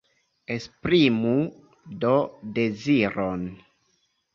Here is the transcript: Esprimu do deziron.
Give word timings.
Esprimu 0.55 1.35
do 2.01 2.17
deziron. 2.59 3.41